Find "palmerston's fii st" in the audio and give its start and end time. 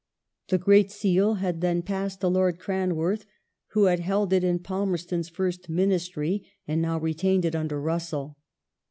4.57-5.69